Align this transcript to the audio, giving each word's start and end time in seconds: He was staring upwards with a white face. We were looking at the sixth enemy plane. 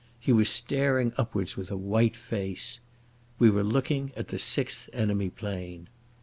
He 0.19 0.33
was 0.33 0.49
staring 0.49 1.13
upwards 1.15 1.55
with 1.55 1.69
a 1.69 1.77
white 1.77 2.15
face. 2.17 2.79
We 3.37 3.51
were 3.51 3.63
looking 3.63 4.11
at 4.15 4.29
the 4.29 4.39
sixth 4.39 4.89
enemy 4.93 5.29
plane. 5.29 5.89